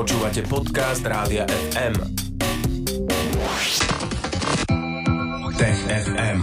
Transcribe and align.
Počúvate 0.00 0.40
podcast 0.48 1.04
Rádia 1.04 1.44
FM. 1.44 1.92
Tech 5.60 5.80
FM. 5.92 6.38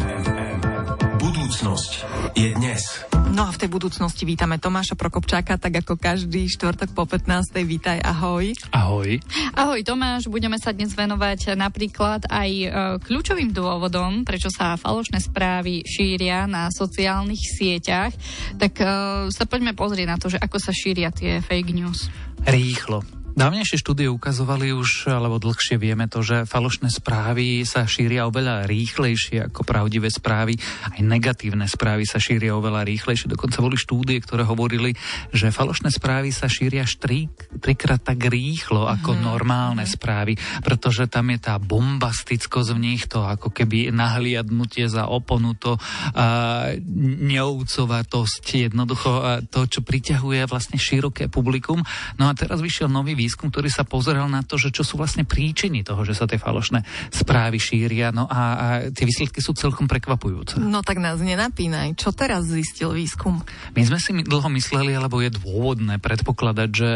Budúcnosť 1.17 1.91
je 2.37 2.53
dnes. 2.53 2.85
No 3.33 3.49
a 3.49 3.51
v 3.53 3.57
tej 3.57 3.73
budúcnosti 3.73 4.29
vítame 4.29 4.61
Tomáša 4.61 4.93
Prokopčáka, 4.93 5.57
tak 5.57 5.81
ako 5.81 5.97
každý 5.97 6.45
štvrtok 6.53 6.93
po 6.93 7.09
15. 7.09 7.57
Vítaj, 7.65 7.97
ahoj. 8.05 8.53
Ahoj. 8.77 9.25
Ahoj 9.57 9.81
Tomáš, 9.81 10.29
budeme 10.29 10.61
sa 10.61 10.69
dnes 10.69 10.93
venovať 10.93 11.57
napríklad 11.57 12.29
aj 12.29 12.51
e, 12.53 12.67
kľúčovým 13.09 13.57
dôvodom, 13.57 14.21
prečo 14.21 14.53
sa 14.53 14.77
falošné 14.77 15.17
správy 15.17 15.81
šíria 15.81 16.45
na 16.45 16.69
sociálnych 16.69 17.41
sieťach. 17.41 18.13
Tak 18.61 18.73
e, 18.77 18.85
sa 19.33 19.49
poďme 19.49 19.73
pozrieť 19.73 20.05
na 20.05 20.21
to, 20.21 20.29
že 20.29 20.37
ako 20.37 20.61
sa 20.61 20.69
šíria 20.69 21.09
tie 21.09 21.41
fake 21.41 21.73
news. 21.73 22.05
Rýchlo. 22.45 23.16
Dávnejšie 23.37 23.77
štúdie 23.77 24.09
ukazovali 24.09 24.73
už, 24.73 25.13
alebo 25.13 25.37
dlhšie 25.37 25.77
vieme 25.77 26.09
to, 26.09 26.25
že 26.25 26.49
falošné 26.49 26.89
správy 26.89 27.61
sa 27.69 27.85
šíria 27.85 28.25
oveľa 28.25 28.65
rýchlejšie 28.65 29.53
ako 29.53 29.61
pravdivé 29.61 30.09
správy. 30.09 30.57
Aj 30.57 30.97
negatívne 31.05 31.69
správy 31.69 32.09
sa 32.09 32.17
šíria 32.17 32.57
oveľa 32.57 32.81
rýchlejšie. 32.89 33.29
Dokonca 33.29 33.61
boli 33.61 33.77
štúdie, 33.77 34.17
ktoré 34.25 34.41
hovorili, 34.41 34.97
že 35.29 35.53
falošné 35.53 35.93
správy 35.93 36.33
sa 36.33 36.49
šíria 36.49 36.81
až 36.81 36.97
tri, 36.97 37.29
trikrát 37.61 38.01
tak 38.01 38.25
rýchlo 38.25 38.89
ako 38.89 39.13
mm. 39.13 39.21
normálne 39.21 39.85
správy, 39.85 40.33
pretože 40.65 41.05
tam 41.05 41.29
je 41.29 41.37
tá 41.37 41.61
bombastickosť 41.61 42.73
v 42.73 42.79
nich, 42.81 43.05
to 43.05 43.21
ako 43.21 43.53
keby 43.53 43.93
nahliadnutie 43.93 44.89
za 44.89 45.05
oponu, 45.05 45.53
to 45.53 45.77
a, 45.77 46.73
neoucovatosť, 47.21 48.65
jednoducho 48.65 49.11
a, 49.13 49.45
to, 49.45 49.69
čo 49.69 49.85
priťahuje 49.85 50.49
vlastne 50.49 50.81
široké 50.81 51.29
publikum. 51.29 51.85
No 52.17 52.25
a 52.25 52.33
teraz 52.33 52.65
vyšiel 52.65 52.89
nový 52.89 53.13
výsledok 53.13 53.25
výskum, 53.27 53.51
ktorý 53.51 53.67
sa 53.67 53.83
pozeral 53.83 54.31
na 54.31 54.39
to, 54.47 54.55
že 54.55 54.71
čo 54.71 54.87
sú 54.87 54.95
vlastne 54.95 55.27
príčiny 55.27 55.83
toho, 55.83 56.07
že 56.07 56.15
sa 56.15 56.23
tie 56.23 56.39
falošné 56.39 56.87
správy 57.11 57.59
šíria. 57.59 58.15
No 58.15 58.23
a, 58.31 58.41
a 58.55 58.67
tie 58.87 59.03
výsledky 59.03 59.43
sú 59.43 59.51
celkom 59.51 59.91
prekvapujúce. 59.91 60.63
No 60.63 60.79
tak 60.79 61.03
nás 61.03 61.19
nenapínaj. 61.19 61.99
Čo 61.99 62.15
teraz 62.15 62.47
zistil 62.47 62.95
výskum? 62.95 63.43
My 63.75 63.83
sme 63.83 63.99
si 63.99 64.15
dlho 64.23 64.47
mysleli, 64.55 64.95
alebo 64.95 65.19
je 65.19 65.35
dôvodné 65.35 65.99
predpokladať, 65.99 66.69
že 66.71 66.89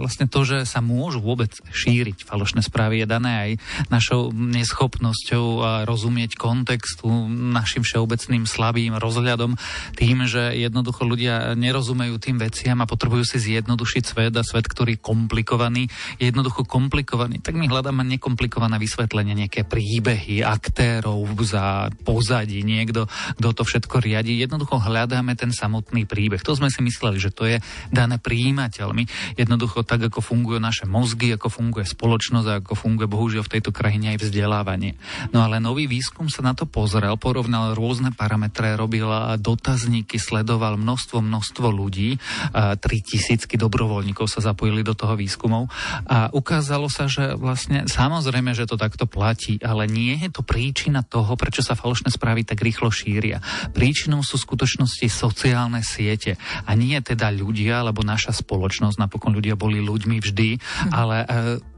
vlastne 0.00 0.24
to, 0.24 0.48
že 0.48 0.64
sa 0.64 0.80
môžu 0.80 1.20
vôbec 1.20 1.52
šíriť 1.52 2.24
falošné 2.24 2.64
správy, 2.64 3.02
je 3.02 3.06
dané 3.10 3.32
aj 3.36 3.50
našou 3.92 4.30
neschopnosťou 4.32 5.60
rozumieť 5.84 6.38
kontextu, 6.38 7.10
našim 7.28 7.82
všeobecným 7.82 8.46
slabým 8.46 8.94
rozhľadom, 8.96 9.58
tým, 9.98 10.24
že 10.30 10.54
jednoducho 10.54 11.02
ľudia 11.02 11.58
nerozumejú 11.58 12.14
tým 12.22 12.38
veciam 12.38 12.78
a 12.78 12.86
potrebujú 12.86 13.26
si 13.26 13.42
zjednodušiť 13.42 14.02
svet 14.06 14.34
a 14.38 14.46
svet, 14.46 14.70
ktorý 14.70 14.94
komplikovaný 15.02 15.65
komplikovaný, 15.66 15.90
je 16.22 16.24
jednoducho 16.30 16.62
komplikovaný, 16.64 17.36
tak 17.42 17.58
my 17.58 17.66
hľadáme 17.66 18.02
nekomplikované 18.06 18.78
vysvetlenie, 18.78 19.34
nejaké 19.34 19.66
príbehy 19.66 20.46
aktérov 20.46 21.26
za 21.42 21.90
pozadí, 22.06 22.62
niekto, 22.62 23.10
kto 23.38 23.48
to 23.50 23.62
všetko 23.66 23.98
riadi. 23.98 24.38
Jednoducho 24.38 24.78
hľadáme 24.78 25.34
ten 25.34 25.50
samotný 25.50 26.06
príbeh. 26.06 26.42
To 26.46 26.54
sme 26.54 26.70
si 26.70 26.82
mysleli, 26.86 27.18
že 27.18 27.34
to 27.34 27.50
je 27.50 27.58
dané 27.90 28.22
príjimateľmi. 28.22 29.34
Jednoducho 29.34 29.82
tak, 29.82 30.06
ako 30.06 30.22
fungujú 30.22 30.62
naše 30.62 30.86
mozgy, 30.86 31.34
ako 31.34 31.50
funguje 31.50 31.84
spoločnosť 31.86 32.46
a 32.46 32.58
ako 32.62 32.74
funguje 32.78 33.10
bohužiaľ 33.10 33.42
v 33.46 33.52
tejto 33.58 33.70
krajine 33.74 34.14
aj 34.14 34.22
vzdelávanie. 34.22 34.94
No 35.34 35.42
ale 35.42 35.58
nový 35.58 35.90
výskum 35.90 36.30
sa 36.30 36.46
na 36.46 36.54
to 36.54 36.66
pozrel, 36.66 37.18
porovnal 37.18 37.74
rôzne 37.74 38.14
parametre, 38.14 38.78
robil 38.78 39.06
dotazníky, 39.38 40.18
sledoval 40.18 40.78
množstvo, 40.78 41.18
množstvo 41.22 41.66
ľudí, 41.70 42.18
3000 42.54 43.48
dobrovoľníkov 43.56 44.26
sa 44.28 44.42
zapojili 44.42 44.82
do 44.82 44.92
toho 44.92 45.14
výskumu 45.16 45.45
problémov 45.46 45.70
a 46.06 46.28
ukázalo 46.34 46.90
sa, 46.90 47.06
že 47.06 47.38
vlastne 47.38 47.86
samozrejme, 47.86 48.52
že 48.52 48.66
to 48.66 48.74
takto 48.74 49.06
platí, 49.06 49.58
ale 49.62 49.86
nie 49.86 50.18
je 50.18 50.28
to 50.34 50.42
príčina 50.42 51.06
toho, 51.06 51.38
prečo 51.38 51.62
sa 51.62 51.78
falošné 51.78 52.10
správy 52.10 52.42
tak 52.42 52.60
rýchlo 52.60 52.90
šíria. 52.90 53.40
Príčinou 53.72 54.26
sú 54.26 54.36
v 54.36 54.46
skutočnosti 54.50 55.06
sociálne 55.08 55.80
siete 55.86 56.36
a 56.66 56.70
nie 56.74 56.98
teda 57.00 57.30
ľudia, 57.32 57.86
alebo 57.86 58.02
naša 58.02 58.34
spoločnosť, 58.34 58.98
napokon 58.98 59.32
ľudia 59.34 59.54
boli 59.54 59.80
ľuďmi 59.80 60.16
vždy, 60.20 60.50
hm. 60.58 60.90
ale 60.92 61.16
e, 61.22 61.26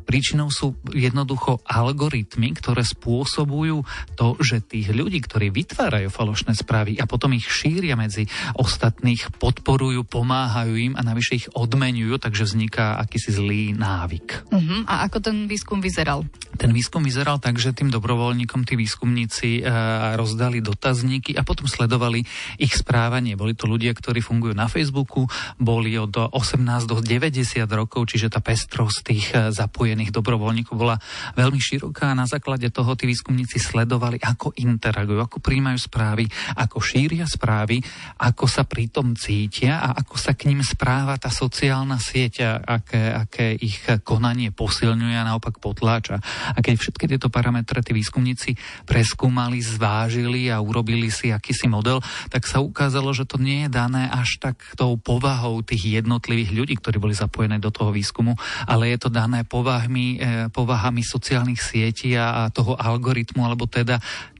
Príčinou 0.08 0.48
sú 0.48 0.80
jednoducho 0.88 1.60
algoritmy, 1.68 2.56
ktoré 2.56 2.80
spôsobujú 2.80 3.84
to, 4.16 4.40
že 4.40 4.64
tých 4.64 4.88
ľudí, 4.96 5.20
ktorí 5.20 5.52
vytvárajú 5.52 6.08
falošné 6.08 6.56
správy 6.56 6.96
a 6.96 7.04
potom 7.04 7.36
ich 7.36 7.44
šíria 7.44 7.92
medzi 7.92 8.24
ostatných, 8.56 9.36
podporujú, 9.36 10.08
pomáhajú 10.08 10.74
im 10.80 10.94
a 10.96 11.04
navyše 11.04 11.44
ich 11.44 11.46
odmenujú, 11.52 12.16
takže 12.16 12.48
vzniká 12.48 12.96
akýsi 13.04 13.36
zlý 13.36 13.76
návyk. 13.76 14.48
Uh-huh. 14.48 14.88
A 14.88 15.04
ako 15.04 15.20
ten 15.20 15.44
výskum 15.44 15.84
vyzeral? 15.84 16.24
Ten 16.56 16.72
výskum 16.72 17.04
vyzeral 17.04 17.36
tak, 17.42 17.60
že 17.60 17.76
tým 17.76 17.92
dobrovoľníkom 17.92 18.64
tí 18.64 18.78
výskumníci 18.78 19.60
uh, 19.60 20.14
rozdali 20.16 20.64
dotazníky 20.64 21.34
a 21.34 21.44
potom 21.44 21.68
sledovali 21.68 22.24
ich 22.56 22.72
správanie. 22.72 23.34
Boli 23.34 23.52
to 23.52 23.68
ľudia, 23.68 23.92
ktorí 23.92 24.24
fungujú 24.24 24.56
na 24.56 24.70
Facebooku, 24.70 25.28
boli 25.60 25.98
od 26.00 26.14
18 26.16 26.62
do 26.88 27.02
90 27.02 27.66
rokov, 27.68 28.08
čiže 28.08 28.32
tá 28.32 28.40
pestrosť 28.40 28.98
tých 29.04 29.26
uh, 29.34 29.50
zapojených 29.50 29.97
zapojených 29.98 30.14
dobrovoľníkov 30.14 30.74
bola 30.78 30.94
veľmi 31.34 31.58
široká 31.58 32.14
a 32.14 32.18
na 32.18 32.30
základe 32.30 32.70
toho 32.70 32.94
tí 32.94 33.10
výskumníci 33.10 33.58
sledovali, 33.58 34.22
ako 34.22 34.54
interagujú, 34.54 35.18
ako 35.18 35.42
príjmajú 35.42 35.74
správy, 35.90 36.30
ako 36.54 36.78
šíria 36.78 37.26
správy, 37.26 37.82
ako 38.22 38.46
sa 38.46 38.62
pritom 38.62 39.18
cítia 39.18 39.82
a 39.82 39.98
ako 39.98 40.14
sa 40.14 40.38
k 40.38 40.54
ním 40.54 40.62
správa 40.62 41.18
tá 41.18 41.34
sociálna 41.34 41.98
sieť, 41.98 42.62
aké, 42.62 43.10
aké 43.10 43.58
ich 43.58 43.82
konanie 44.06 44.54
posilňuje 44.54 45.18
a 45.18 45.26
naopak 45.26 45.58
potláča. 45.58 46.22
A 46.54 46.58
keď 46.62 46.78
všetky 46.78 47.10
tieto 47.10 47.26
parametre 47.26 47.82
tí 47.82 47.90
výskumníci 47.90 48.54
preskúmali, 48.86 49.58
zvážili 49.58 50.46
a 50.46 50.62
urobili 50.62 51.10
si 51.10 51.34
akýsi 51.34 51.66
model, 51.66 51.98
tak 52.30 52.46
sa 52.46 52.62
ukázalo, 52.62 53.10
že 53.10 53.26
to 53.26 53.42
nie 53.42 53.66
je 53.66 53.70
dané 53.74 54.06
až 54.06 54.38
tak 54.38 54.62
tou 54.78 54.94
povahou 54.94 55.58
tých 55.66 55.98
jednotlivých 55.98 56.54
ľudí, 56.54 56.74
ktorí 56.78 57.02
boli 57.02 57.18
zapojené 57.18 57.58
do 57.58 57.74
toho 57.74 57.90
výskumu, 57.90 58.38
ale 58.62 58.94
je 58.94 58.98
to 59.02 59.10
dané 59.10 59.42
povah 59.48 59.87
povahami, 59.88 60.20
e, 60.20 60.28
povahami 60.52 61.00
sociálnych 61.00 61.58
sietí 61.64 62.12
a 62.12 62.52
toho 62.52 62.76
algoritmu, 62.76 63.40
alebo 63.40 63.64
teda 63.64 63.96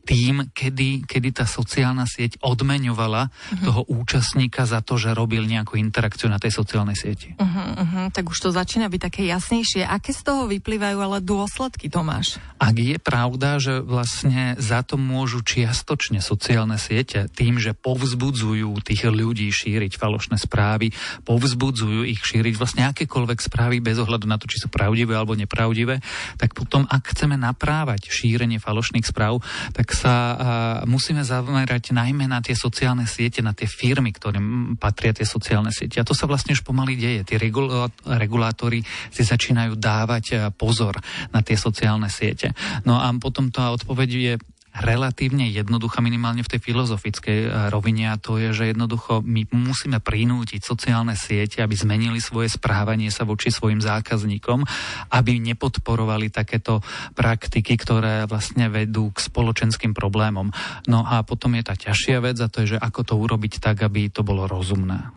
tým, 0.09 0.49
kedy, 0.57 1.05
kedy 1.05 1.37
tá 1.37 1.45
sociálna 1.45 2.09
sieť 2.09 2.41
odmeňovala 2.41 3.29
uh-huh. 3.29 3.61
toho 3.61 3.85
účastníka 3.93 4.65
za 4.65 4.81
to, 4.81 4.97
že 4.97 5.13
robil 5.13 5.45
nejakú 5.45 5.77
interakciu 5.77 6.33
na 6.33 6.41
tej 6.41 6.57
sociálnej 6.57 6.97
sieti. 6.97 7.37
Uh-huh, 7.37 7.85
uh-huh. 7.85 8.07
Tak 8.09 8.25
už 8.33 8.39
to 8.41 8.49
začína 8.49 8.89
byť 8.89 9.01
také 9.05 9.29
jasnejšie. 9.29 9.85
Aké 9.85 10.17
z 10.17 10.25
toho 10.25 10.49
vyplývajú 10.49 10.97
ale 10.97 11.21
dôsledky, 11.21 11.93
Tomáš? 11.93 12.41
Ak 12.57 12.81
je 12.81 12.97
pravda, 12.97 13.61
že 13.61 13.85
vlastne 13.85 14.57
za 14.57 14.81
to 14.81 14.97
môžu 14.97 15.45
čiastočne 15.45 16.25
sociálne 16.25 16.81
siete 16.81 17.29
tým, 17.29 17.61
že 17.61 17.77
povzbudzujú 17.77 18.81
tých 18.81 19.05
ľudí 19.05 19.53
šíriť 19.53 20.01
falošné 20.01 20.41
správy, 20.41 20.97
povzbudzujú 21.29 22.09
ich 22.09 22.25
šíriť 22.25 22.55
vlastne 22.57 22.89
akékoľvek 22.89 23.39
správy 23.45 23.85
bez 23.85 24.01
ohľadu 24.01 24.25
na 24.25 24.41
to, 24.41 24.49
či 24.49 24.65
sú 24.65 24.73
pravdivé 24.73 25.13
alebo 25.13 25.37
nepravdivé, 25.37 26.01
tak 26.41 26.57
potom, 26.57 26.89
ak 26.89 27.13
chceme 27.13 27.37
naprávať 27.37 28.09
šírenie 28.09 28.57
falošných 28.57 29.05
správ, 29.05 29.45
tak 29.77 29.98
sa 29.99 30.15
uh, 30.15 30.39
musíme 30.87 31.27
zamerať 31.27 31.91
najmä 31.91 32.31
na 32.31 32.39
tie 32.39 32.55
sociálne 32.55 33.03
siete, 33.11 33.43
na 33.43 33.51
tie 33.51 33.67
firmy, 33.67 34.15
ktorým 34.15 34.79
patria 34.79 35.11
tie 35.11 35.27
sociálne 35.27 35.75
siete. 35.75 35.99
A 35.99 36.07
to 36.07 36.15
sa 36.15 36.31
vlastne 36.31 36.55
už 36.55 36.63
pomaly 36.63 36.95
deje. 36.95 37.27
Tí 37.27 37.35
regulátori 38.07 38.87
si 39.11 39.23
začínajú 39.27 39.75
dávať 39.75 40.55
pozor 40.55 40.95
na 41.35 41.43
tie 41.43 41.59
sociálne 41.59 42.07
siete. 42.07 42.55
No 42.87 43.03
a 43.03 43.11
potom 43.19 43.51
tá 43.51 43.75
odpoveď 43.75 44.11
je 44.15 44.35
relatívne 44.83 45.51
jednoduchá, 45.51 45.99
minimálne 46.01 46.43
v 46.47 46.53
tej 46.57 46.61
filozofickej 46.63 47.39
eh, 47.45 47.51
rovine 47.71 48.11
a 48.11 48.21
to 48.21 48.39
je, 48.39 48.55
že 48.55 48.75
jednoducho 48.75 49.23
my 49.23 49.51
musíme 49.53 49.99
prinútiť 49.99 50.61
sociálne 50.63 51.15
siete, 51.19 51.61
aby 51.61 51.75
zmenili 51.75 52.23
svoje 52.23 52.53
správanie 52.53 53.11
sa 53.11 53.27
voči 53.27 53.51
svojim 53.51 53.83
zákazníkom, 53.83 54.65
aby 55.13 55.43
nepodporovali 55.43 56.31
takéto 56.31 56.81
praktiky, 57.15 57.75
ktoré 57.79 58.25
vlastne 58.31 58.71
vedú 58.71 59.11
k 59.11 59.19
spoločenským 59.23 59.93
problémom. 59.93 60.51
No 60.87 61.05
a 61.05 61.23
potom 61.27 61.55
je 61.59 61.65
tá 61.67 61.75
ťažšia 61.75 62.19
vec 62.23 62.37
a 62.39 62.51
to 62.51 62.65
je, 62.65 62.77
že 62.77 62.79
ako 62.79 63.01
to 63.05 63.15
urobiť 63.19 63.61
tak, 63.61 63.83
aby 63.83 64.09
to 64.09 64.23
bolo 64.23 64.47
rozumné. 64.47 65.11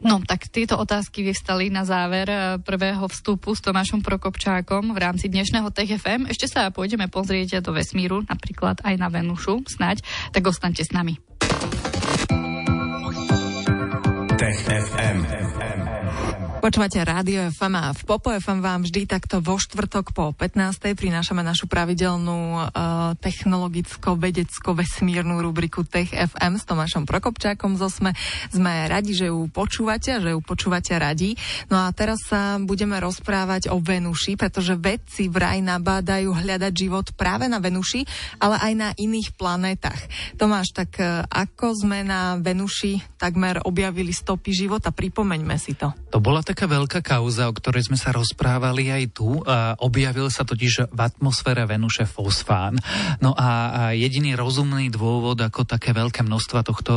No, 0.00 0.16
tak 0.24 0.48
tieto 0.48 0.80
otázky 0.80 1.20
vyvstali 1.20 1.68
na 1.68 1.84
záver 1.84 2.28
eh, 2.32 2.40
prvého 2.56 3.04
vstupu 3.04 3.52
s 3.52 3.60
Tomášom 3.60 4.00
Prokopčákom 4.00 4.96
v 4.96 4.98
rámci 4.98 5.28
dnešného 5.28 5.68
TFM. 5.68 6.24
Ešte 6.24 6.48
sa 6.48 6.72
pôjdeme 6.72 7.12
pozrieť 7.12 7.60
do 7.60 7.76
vesmíru, 7.76 8.24
napríklad 8.24 8.80
aj 8.80 8.94
na 8.96 9.12
Venušu, 9.12 9.60
snať, 9.68 10.00
tak 10.32 10.42
ostaňte 10.48 10.88
s 10.88 10.92
nami. 10.96 11.20
Tech. 14.40 14.60
Počúvate 16.60 17.00
Rádio 17.00 17.48
FM 17.56 17.72
a 17.72 17.96
v 17.96 18.04
Popo 18.04 18.28
FM 18.28 18.60
vám 18.60 18.84
vždy 18.84 19.08
takto 19.08 19.40
vo 19.40 19.56
štvrtok 19.56 20.12
po 20.12 20.36
15. 20.36 20.92
prinášame 20.92 21.40
našu 21.40 21.64
pravidelnú 21.64 22.52
uh, 22.52 22.68
technologicko-vedecko-vesmírnu 23.16 25.40
rubriku 25.40 25.88
Tech 25.88 26.12
FM 26.12 26.60
s 26.60 26.68
Tomášom 26.68 27.08
Prokopčákom 27.08 27.80
zo 27.80 27.88
SME. 27.88 28.12
Sme 28.52 28.92
radi, 28.92 29.16
že 29.16 29.32
ju 29.32 29.48
počúvate 29.48 30.20
že 30.20 30.36
ju 30.36 30.40
počúvate 30.44 30.92
radi. 31.00 31.32
No 31.72 31.80
a 31.80 31.88
teraz 31.96 32.28
sa 32.28 32.60
budeme 32.60 33.00
rozprávať 33.00 33.72
o 33.72 33.80
Venuši, 33.80 34.36
pretože 34.36 34.76
vedci 34.76 35.32
vraj 35.32 35.64
nabádajú 35.64 36.28
hľadať 36.28 36.76
život 36.76 37.08
práve 37.16 37.48
na 37.48 37.56
Venuši, 37.56 38.04
ale 38.36 38.60
aj 38.60 38.72
na 38.76 38.92
iných 39.00 39.32
planétach. 39.32 39.96
Tomáš, 40.36 40.76
tak 40.76 41.00
uh, 41.00 41.24
ako 41.24 41.88
sme 41.88 42.04
na 42.04 42.36
Venuši 42.36 43.16
takmer 43.16 43.64
objavili 43.64 44.12
stopy 44.12 44.52
života? 44.52 44.92
Pripomeňme 44.92 45.56
si 45.56 45.72
to. 45.72 45.96
To 46.12 46.20
bola 46.20 46.44
taká 46.50 46.66
veľká 46.66 46.98
kauza, 47.06 47.46
o 47.46 47.54
ktorej 47.54 47.86
sme 47.86 47.94
sa 47.94 48.10
rozprávali 48.10 48.90
aj 48.90 49.04
tu. 49.14 49.38
Objavil 49.78 50.26
sa 50.34 50.42
totiž 50.42 50.90
v 50.90 50.98
atmosfére 50.98 51.62
Venuše 51.62 52.10
fosfán. 52.10 52.74
No 53.22 53.38
a 53.38 53.94
jediný 53.94 54.34
rozumný 54.34 54.90
dôvod, 54.90 55.38
ako 55.38 55.62
také 55.62 55.94
veľké 55.94 56.26
množstva 56.26 56.66
tohto 56.66 56.92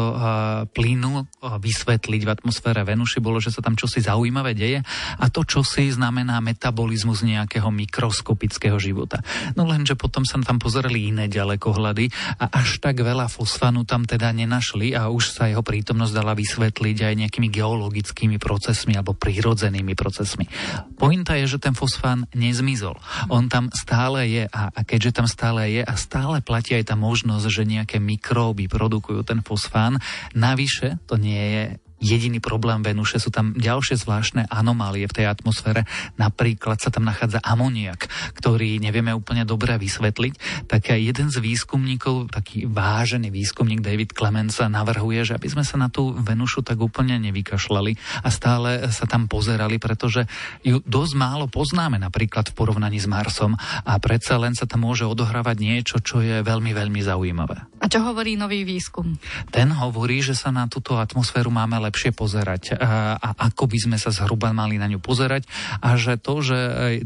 plynu 0.74 1.30
vysvetliť 1.38 2.22
v 2.26 2.34
atmosfére 2.34 2.82
Venuše, 2.82 3.22
bolo, 3.22 3.38
že 3.38 3.54
sa 3.54 3.62
tam 3.62 3.78
čosi 3.78 4.02
zaujímavé 4.02 4.58
deje 4.58 4.82
a 5.22 5.26
to 5.30 5.46
čosi 5.46 5.94
znamená 5.94 6.42
metabolizmus 6.42 7.22
nejakého 7.22 7.70
mikroskopického 7.70 8.82
života. 8.82 9.22
No 9.54 9.70
lenže 9.70 9.94
potom 9.94 10.26
sa 10.26 10.42
tam 10.42 10.58
pozerali 10.58 11.14
iné 11.14 11.30
ďalekohľady 11.30 12.10
a 12.42 12.58
až 12.58 12.82
tak 12.82 13.06
veľa 13.06 13.30
fosfánu 13.30 13.86
tam 13.86 14.02
teda 14.10 14.34
nenašli 14.34 14.98
a 14.98 15.14
už 15.14 15.30
sa 15.30 15.46
jeho 15.46 15.62
prítomnosť 15.62 16.14
dala 16.18 16.34
vysvetliť 16.34 16.98
aj 17.06 17.14
nejakými 17.22 17.54
geologickými 17.54 18.42
procesmi 18.42 18.98
alebo 18.98 19.14
prírodami 19.14 19.42
prirodzenými 19.44 19.92
procesmi. 19.92 20.48
Pointa 20.96 21.36
je, 21.36 21.52
že 21.52 21.60
ten 21.60 21.76
fosfán 21.76 22.24
nezmizol. 22.32 22.96
On 23.28 23.52
tam 23.52 23.68
stále 23.76 24.24
je 24.32 24.48
a, 24.48 24.72
a 24.72 24.80
keďže 24.88 25.20
tam 25.20 25.28
stále 25.28 25.68
je 25.68 25.84
a 25.84 25.94
stále 26.00 26.40
platí 26.40 26.80
aj 26.80 26.88
tá 26.88 26.96
možnosť, 26.96 27.52
že 27.52 27.68
nejaké 27.68 28.00
mikróby 28.00 28.72
produkujú 28.72 29.20
ten 29.28 29.44
fosfán, 29.44 30.00
navyše 30.32 30.96
to 31.12 31.20
nie 31.20 31.44
je 31.44 31.64
jediný 32.04 32.44
problém 32.44 32.84
Venuše, 32.84 33.24
sú 33.24 33.32
tam 33.32 33.56
ďalšie 33.56 33.96
zvláštne 33.96 34.52
anomálie 34.52 35.08
v 35.08 35.24
tej 35.24 35.26
atmosfére. 35.32 35.88
Napríklad 36.20 36.84
sa 36.84 36.92
tam 36.92 37.08
nachádza 37.08 37.40
amoniak, 37.40 38.12
ktorý 38.36 38.84
nevieme 38.84 39.16
úplne 39.16 39.48
dobre 39.48 39.80
vysvetliť. 39.80 40.68
Tak 40.68 40.92
aj 40.92 41.00
jeden 41.00 41.28
z 41.32 41.40
výskumníkov, 41.40 42.36
taký 42.36 42.68
vážený 42.68 43.32
výskumník 43.32 43.80
David 43.80 44.12
Clemens 44.12 44.60
navrhuje, 44.60 45.24
že 45.24 45.40
aby 45.40 45.48
sme 45.48 45.64
sa 45.64 45.80
na 45.80 45.88
tú 45.88 46.12
Venušu 46.12 46.62
tak 46.68 46.84
úplne 46.84 47.16
nevykašľali 47.24 48.22
a 48.22 48.28
stále 48.28 48.92
sa 48.92 49.08
tam 49.08 49.32
pozerali, 49.32 49.80
pretože 49.80 50.28
ju 50.68 50.84
dosť 50.84 51.14
málo 51.16 51.46
poznáme 51.48 51.96
napríklad 52.02 52.52
v 52.52 52.58
porovnaní 52.60 53.00
s 53.00 53.08
Marsom 53.08 53.56
a 53.88 53.94
predsa 54.04 54.36
len 54.36 54.52
sa 54.58 54.68
tam 54.68 54.84
môže 54.84 55.08
odohrávať 55.08 55.58
niečo, 55.64 55.96
čo 56.04 56.20
je 56.20 56.44
veľmi, 56.44 56.76
veľmi 56.76 57.00
zaujímavé. 57.00 57.58
A 57.80 57.86
čo 57.88 58.04
hovorí 58.04 58.36
nový 58.36 58.68
výskum? 58.68 59.16
Ten 59.54 59.72
hovorí, 59.72 60.20
že 60.20 60.34
sa 60.34 60.50
na 60.52 60.66
túto 60.66 60.98
atmosféru 60.98 61.54
máme 61.54 61.78
lepšie 61.78 61.93
pozerať 62.16 62.80
a, 62.80 63.20
a 63.22 63.30
ako 63.52 63.70
by 63.70 63.78
sme 63.78 63.98
sa 64.02 64.10
zhruba 64.10 64.50
mali 64.56 64.82
na 64.82 64.90
ňu 64.90 64.98
pozerať 64.98 65.46
a 65.84 65.94
že 66.00 66.18
to, 66.18 66.42
že 66.42 66.60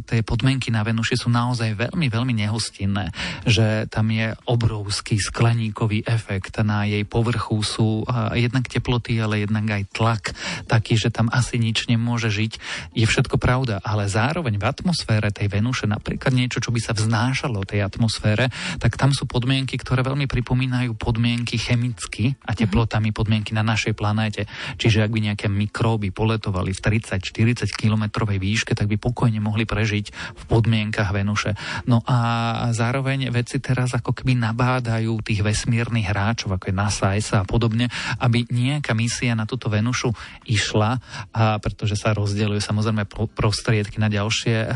tie 0.07 0.21
podmienky 0.23 0.71
na 0.71 0.85
Venuši 0.85 1.19
sú 1.19 1.27
naozaj 1.27 1.75
veľmi, 1.75 2.07
veľmi 2.07 2.33
nehostinné, 2.45 3.11
že 3.43 3.89
tam 3.91 4.07
je 4.13 4.31
obrovský 4.47 5.19
skleníkový 5.19 6.05
efekt, 6.07 6.59
na 6.63 6.87
jej 6.87 7.03
povrchu 7.07 7.59
sú 7.63 8.03
jednak 8.35 8.67
teploty, 8.69 9.17
ale 9.17 9.43
jednak 9.43 9.65
aj 9.67 9.83
tlak 9.91 10.23
taký, 10.69 10.99
že 10.99 11.09
tam 11.09 11.31
asi 11.33 11.57
nič 11.57 11.87
nemôže 11.89 12.29
žiť. 12.29 12.53
Je 12.93 13.05
všetko 13.07 13.39
pravda, 13.39 13.79
ale 13.81 14.05
zároveň 14.11 14.59
v 14.59 14.67
atmosfére 14.67 15.31
tej 15.31 15.49
Venuše 15.49 15.89
napríklad 15.89 16.35
niečo, 16.35 16.61
čo 16.61 16.69
by 16.69 16.79
sa 16.83 16.93
vznášalo 16.93 17.63
tej 17.65 17.81
atmosfére, 17.87 18.51
tak 18.77 18.99
tam 18.99 19.15
sú 19.15 19.25
podmienky, 19.25 19.79
ktoré 19.79 20.03
veľmi 20.03 20.29
pripomínajú 20.29 20.93
podmienky 20.99 21.57
chemicky 21.57 22.35
a 22.45 22.53
teplotami 22.53 23.15
podmienky 23.15 23.55
na 23.55 23.63
našej 23.63 23.97
planéte. 23.97 24.45
Čiže 24.77 25.03
ak 25.03 25.11
by 25.11 25.19
nejaké 25.33 25.47
mikróby 25.49 26.13
poletovali 26.13 26.71
v 26.71 26.79
30-40 27.01 27.67
kilometrovej 27.73 28.37
výške, 28.37 28.77
tak 28.77 28.85
by 28.85 29.01
pokojne 29.01 29.41
mohli 29.41 29.65
prežiť 29.65 30.05
v 30.37 30.43
podmienkach 30.45 31.09
Venuše. 31.09 31.57
No 31.89 32.05
a 32.05 32.17
zároveň 32.71 33.33
vedci 33.33 33.57
teraz 33.57 33.97
ako 33.97 34.13
keby 34.13 34.37
nabádajú 34.37 35.17
tých 35.25 35.41
vesmírnych 35.41 36.13
hráčov, 36.13 36.53
ako 36.53 36.69
je 36.69 36.75
NASA, 36.77 37.17
ESA 37.17 37.41
a 37.41 37.49
podobne, 37.49 37.89
aby 38.21 38.45
nejaká 38.47 38.93
misia 38.93 39.33
na 39.33 39.49
túto 39.49 39.67
Venušu 39.73 40.13
išla, 40.45 41.01
a 41.33 41.57
pretože 41.57 41.97
sa 41.97 42.13
rozdeľujú 42.13 42.61
samozrejme 42.61 43.09
prostriedky 43.33 43.97
na 43.97 44.13
ďalšie 44.13 44.55
e, 44.61 44.67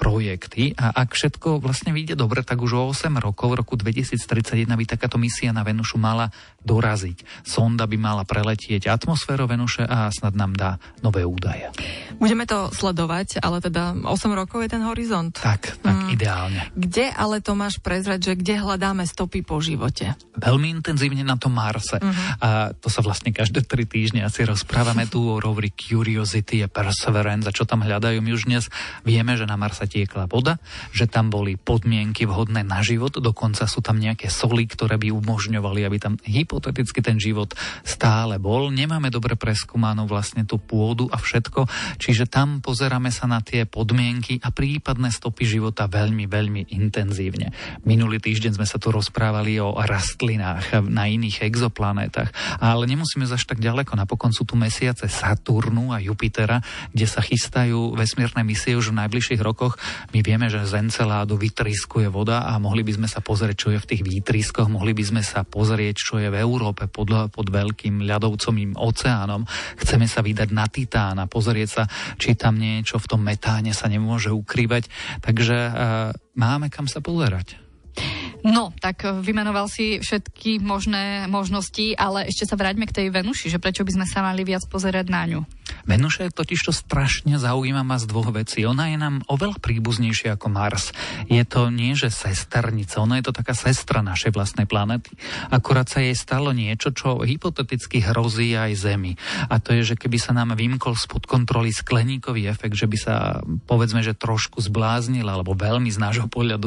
projekty. 0.00 0.72
A 0.74 1.04
ak 1.04 1.12
všetko 1.12 1.60
vlastne 1.60 1.92
vyjde 1.92 2.16
dobre, 2.16 2.40
tak 2.40 2.64
už 2.64 2.72
o 2.80 2.82
8 2.88 3.12
rokov, 3.20 3.52
v 3.52 3.58
roku 3.60 3.74
2031 3.76 4.64
by 4.64 4.84
takáto 4.88 5.20
misia 5.20 5.52
na 5.52 5.60
Venušu 5.60 6.00
mala 6.00 6.32
doraziť. 6.64 7.44
Sonda 7.44 7.84
by 7.84 7.96
mala 8.00 8.24
preletieť 8.24 8.88
atmosféru 8.88 9.33
atmosféru 9.34 9.50
Venuše 9.50 9.82
a 9.82 10.14
snad 10.14 10.38
nám 10.38 10.54
dá 10.54 10.78
nové 11.02 11.26
údaje. 11.26 11.66
Budeme 12.22 12.46
to 12.46 12.70
sledovať, 12.70 13.42
ale 13.42 13.58
teda 13.58 13.98
8 14.06 14.30
rokov 14.30 14.62
je 14.62 14.70
ten 14.70 14.82
horizont. 14.86 15.34
Tak, 15.34 15.82
tak 15.82 15.98
mm. 16.06 16.14
ideálne. 16.14 16.60
Kde 16.78 17.10
ale 17.10 17.42
to 17.42 17.58
máš 17.58 17.82
prezrať, 17.82 18.30
že 18.30 18.32
kde 18.38 18.62
hľadáme 18.62 19.02
stopy 19.02 19.42
po 19.42 19.58
živote? 19.58 20.14
Veľmi 20.38 20.70
intenzívne 20.70 21.26
na 21.26 21.34
tom 21.34 21.58
Marse. 21.58 21.98
Uh-huh. 21.98 22.14
A 22.38 22.70
to 22.78 22.86
sa 22.86 23.02
vlastne 23.02 23.34
každé 23.34 23.66
3 23.66 23.90
týždne 23.90 24.20
asi 24.22 24.46
rozprávame 24.46 25.10
tu 25.10 25.18
o 25.26 25.42
rovri 25.42 25.74
Curiosity 25.74 26.62
a 26.62 26.70
Perseverance 26.70 27.50
a 27.50 27.52
čo 27.52 27.66
tam 27.66 27.82
hľadajú. 27.82 28.22
My 28.22 28.30
už 28.30 28.46
dnes 28.46 28.70
vieme, 29.02 29.34
že 29.34 29.50
na 29.50 29.58
Marse 29.58 29.90
tiekla 29.90 30.30
voda, 30.30 30.62
že 30.94 31.10
tam 31.10 31.34
boli 31.34 31.58
podmienky 31.58 32.30
vhodné 32.30 32.62
na 32.62 32.86
život, 32.86 33.18
dokonca 33.18 33.66
sú 33.66 33.82
tam 33.82 33.98
nejaké 33.98 34.30
soly, 34.30 34.70
ktoré 34.70 34.94
by 34.94 35.10
umožňovali, 35.10 35.80
aby 35.82 35.98
tam 35.98 36.14
hypoteticky 36.22 37.02
ten 37.02 37.18
život 37.18 37.50
stále 37.82 38.38
bol. 38.38 38.70
Nemáme 38.70 39.10
dobre 39.14 39.38
preskúmanú 39.38 40.10
vlastne 40.10 40.42
tú 40.42 40.58
pôdu 40.58 41.06
a 41.14 41.16
všetko. 41.22 41.70
Čiže 42.02 42.26
tam 42.26 42.58
pozeráme 42.58 43.14
sa 43.14 43.30
na 43.30 43.38
tie 43.38 43.62
podmienky 43.62 44.42
a 44.42 44.50
prípadné 44.50 45.14
stopy 45.14 45.46
života 45.46 45.86
veľmi, 45.86 46.26
veľmi 46.26 46.74
intenzívne. 46.74 47.54
Minulý 47.86 48.18
týždeň 48.18 48.58
sme 48.58 48.66
sa 48.66 48.82
tu 48.82 48.90
rozprávali 48.90 49.62
o 49.62 49.78
rastlinách 49.78 50.82
na 50.90 51.06
iných 51.06 51.46
exoplanetách, 51.46 52.58
ale 52.58 52.90
nemusíme 52.90 53.22
zaž 53.28 53.46
tak 53.46 53.62
ďaleko. 53.62 53.94
Napokon 53.94 54.34
sú 54.34 54.42
tu 54.42 54.58
mesiace 54.58 55.06
Saturnu 55.06 55.94
a 55.94 56.02
Jupitera, 56.02 56.64
kde 56.90 57.06
sa 57.06 57.20
chystajú 57.20 57.94
vesmírne 57.94 58.42
misie 58.42 58.74
už 58.74 58.90
v 58.90 59.04
najbližších 59.04 59.44
rokoch. 59.44 59.76
My 60.10 60.24
vieme, 60.24 60.48
že 60.48 60.64
z 60.64 60.82
Enceládu 60.82 61.36
vytriskuje 61.36 62.08
voda 62.08 62.48
a 62.48 62.56
mohli 62.56 62.80
by 62.80 62.96
sme 62.96 63.08
sa 63.08 63.20
pozrieť, 63.20 63.56
čo 63.56 63.68
je 63.70 63.78
v 63.78 63.88
tých 63.92 64.02
výtriskoch, 64.02 64.72
mohli 64.72 64.96
by 64.96 65.04
sme 65.04 65.22
sa 65.22 65.44
pozrieť, 65.44 65.94
čo 66.00 66.14
je 66.16 66.32
v 66.32 66.40
Európe 66.40 66.88
pod, 66.88 67.28
pod 67.28 67.46
veľkým 67.52 68.02
ľadovcovým 68.08 68.74
oceánom 68.80 69.03
oceánom. 69.04 69.44
Chceme 69.76 70.08
sa 70.08 70.24
vydať 70.24 70.48
na 70.48 70.64
Titán 70.64 71.20
a 71.20 71.28
pozrieť 71.28 71.68
sa, 71.68 71.82
či 72.16 72.32
tam 72.32 72.56
niečo 72.56 72.96
v 72.96 73.08
tom 73.12 73.20
metáne 73.20 73.76
sa 73.76 73.92
nemôže 73.92 74.32
ukrývať. 74.32 74.88
Takže 75.20 75.56
e, 75.60 75.72
máme 76.40 76.72
kam 76.72 76.88
sa 76.88 77.04
pozerať. 77.04 77.60
No, 78.44 78.72
tak 78.80 79.04
vymenoval 79.04 79.68
si 79.68 80.00
všetky 80.00 80.64
možné 80.64 81.28
možnosti, 81.28 81.92
ale 82.00 82.32
ešte 82.32 82.48
sa 82.48 82.56
vráťme 82.56 82.88
k 82.88 82.96
tej 82.96 83.06
Venuši, 83.12 83.52
že 83.52 83.60
prečo 83.60 83.84
by 83.84 83.92
sme 84.00 84.06
sa 84.08 84.24
mali 84.24 84.40
viac 84.42 84.64
pozerať 84.72 85.06
na 85.12 85.22
ňu. 85.28 85.40
Venuša 85.84 86.28
je 86.28 86.36
totiž 86.36 86.60
to 86.64 86.72
strašne 86.72 87.36
zaujímavá 87.36 88.00
z 88.00 88.08
dvoch 88.08 88.32
vecí. 88.32 88.64
Ona 88.64 88.92
je 88.92 88.96
nám 88.96 89.20
oveľa 89.28 89.60
príbuznejšia 89.60 90.40
ako 90.40 90.48
Mars. 90.48 90.96
Je 91.28 91.44
to 91.44 91.68
nie, 91.68 91.92
že 91.92 92.08
sesternica, 92.08 93.04
ona 93.04 93.20
je 93.20 93.28
to 93.28 93.36
taká 93.36 93.52
sestra 93.52 94.00
našej 94.00 94.32
vlastnej 94.32 94.64
planety. 94.64 95.12
Akurát 95.52 95.88
sa 95.88 96.00
jej 96.00 96.16
stalo 96.16 96.56
niečo, 96.56 96.96
čo 96.96 97.20
hypoteticky 97.20 98.00
hrozí 98.00 98.56
aj 98.56 98.72
Zemi. 98.80 99.12
A 99.52 99.60
to 99.60 99.76
je, 99.76 99.92
že 99.92 100.00
keby 100.00 100.16
sa 100.16 100.32
nám 100.32 100.56
vymkol 100.56 100.96
spod 100.96 101.28
kontroly 101.28 101.68
skleníkový 101.68 102.48
efekt, 102.48 102.80
že 102.80 102.88
by 102.88 102.96
sa 102.96 103.14
povedzme, 103.68 104.00
že 104.00 104.16
trošku 104.16 104.64
zbláznila, 104.64 105.36
alebo 105.36 105.52
veľmi 105.52 105.92
z 105.92 105.98
nášho 106.00 106.26
pohľadu 106.32 106.64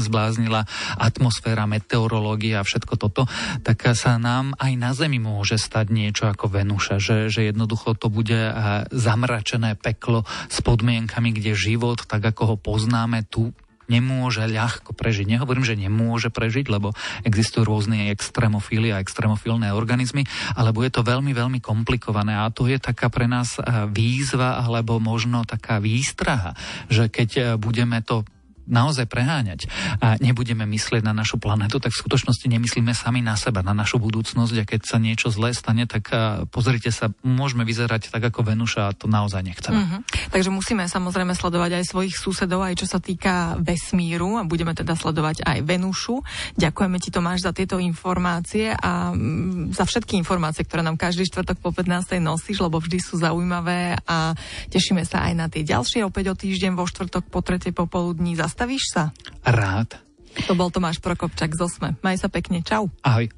zbláznila 0.00 0.64
atmosféra, 0.96 1.68
meteorológia 1.68 2.62
a 2.62 2.66
všetko 2.66 2.94
toto, 2.96 3.28
tak 3.60 3.84
sa 3.92 4.16
nám 4.16 4.56
aj 4.56 4.72
na 4.78 4.90
Zemi 4.96 5.20
môže 5.20 5.60
stať 5.60 5.92
niečo 5.92 6.24
ako 6.30 6.48
Venuša, 6.48 6.96
že, 7.02 7.28
že 7.28 7.52
jednoducho 7.52 7.92
to 7.98 8.08
bude 8.08 8.45
zamračené 8.92 9.74
peklo 9.78 10.22
s 10.50 10.62
podmienkami, 10.62 11.34
kde 11.34 11.56
život, 11.56 12.04
tak 12.06 12.22
ako 12.22 12.42
ho 12.54 12.56
poznáme 12.60 13.26
tu, 13.26 13.50
nemôže 13.86 14.42
ľahko 14.50 14.98
prežiť. 14.98 15.30
Nehovorím, 15.30 15.62
že 15.62 15.78
nemôže 15.78 16.26
prežiť, 16.34 16.66
lebo 16.66 16.90
existujú 17.22 17.62
rôzne 17.70 18.10
extrémofily 18.10 18.90
a 18.90 18.98
extrémofilné 18.98 19.70
organizmy, 19.70 20.26
alebo 20.58 20.82
je 20.82 20.90
to 20.90 21.06
veľmi, 21.06 21.30
veľmi 21.30 21.62
komplikované 21.62 22.34
a 22.34 22.50
to 22.50 22.66
je 22.66 22.82
taká 22.82 23.06
pre 23.06 23.30
nás 23.30 23.62
výzva 23.94 24.58
alebo 24.58 24.98
možno 24.98 25.46
taká 25.46 25.78
výstraha, 25.78 26.58
že 26.90 27.06
keď 27.06 27.54
budeme 27.62 28.02
to 28.02 28.26
naozaj 28.66 29.06
preháňať 29.06 29.70
a 30.02 30.18
nebudeme 30.18 30.66
myslieť 30.66 31.02
na 31.06 31.14
našu 31.14 31.38
planetu, 31.40 31.78
tak 31.78 31.94
v 31.94 32.02
skutočnosti 32.02 32.46
nemyslíme 32.46 32.92
sami 32.92 33.22
na 33.22 33.38
seba, 33.38 33.62
na 33.62 33.72
našu 33.72 34.02
budúcnosť 34.02 34.54
a 34.62 34.64
keď 34.68 34.80
sa 34.84 34.98
niečo 35.00 35.30
zlé 35.30 35.54
stane, 35.54 35.86
tak 35.88 36.10
pozrite 36.50 36.90
sa, 36.90 37.10
môžeme 37.22 37.62
vyzerať 37.62 38.10
tak 38.10 38.28
ako 38.30 38.46
Venuša 38.46 38.90
a 38.90 38.94
to 38.94 39.06
naozaj 39.10 39.42
nechceme. 39.42 39.78
Mm-hmm. 39.78 40.00
Takže 40.34 40.50
musíme 40.50 40.84
samozrejme 40.86 41.32
sledovať 41.34 41.82
aj 41.82 41.84
svojich 41.90 42.14
susedov, 42.18 42.62
aj 42.62 42.74
čo 42.82 42.86
sa 42.86 42.98
týka 42.98 43.56
vesmíru 43.62 44.38
a 44.38 44.46
budeme 44.46 44.74
teda 44.74 44.98
sledovať 44.98 45.46
aj 45.46 45.58
Venušu. 45.62 46.22
Ďakujeme 46.58 46.98
ti 46.98 47.08
Tomáš 47.14 47.46
za 47.46 47.52
tieto 47.54 47.78
informácie 47.78 48.74
a 48.74 49.14
mm, 49.14 49.72
za 49.72 49.86
všetky 49.86 50.18
informácie, 50.18 50.66
ktoré 50.66 50.82
nám 50.82 50.98
každý 50.98 51.26
štvrtok 51.30 51.62
po 51.62 51.70
15. 51.70 52.18
nosíš, 52.18 52.58
lebo 52.60 52.82
vždy 52.82 52.98
sú 52.98 53.18
zaujímavé 53.20 53.96
a 54.06 54.34
tešíme 54.70 55.06
sa 55.06 55.26
aj 55.30 55.32
na 55.38 55.46
tie 55.46 55.62
ďalšie 55.62 56.02
opäť 56.02 56.32
o 56.32 56.34
týždeň 56.34 56.72
vo 56.74 56.84
štvrtok 56.88 57.28
po 57.30 57.40
tretej 57.40 57.72
popoludní. 57.72 58.34
Zastavíš 58.56 58.88
sa? 58.88 59.12
Rád. 59.44 60.00
To 60.48 60.56
bol 60.56 60.72
Tomáš 60.72 60.96
Prokopčak 61.04 61.52
z 61.52 61.60
Osme. 61.60 61.92
Maj 62.00 62.24
sa 62.24 62.32
pekne. 62.32 62.64
Čau. 62.64 62.88
Ahoj. 63.04 63.28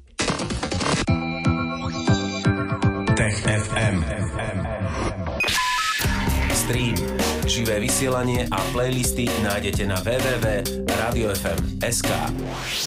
Tech 3.19 3.35
FM. 3.43 3.99
Stream, 6.55 6.95
živé 7.43 7.83
vysielanie 7.83 8.47
a 8.47 8.63
playlisty 8.71 9.27
nájdete 9.43 9.91
na 9.91 9.99
www.radiofm.sk. 9.99 12.11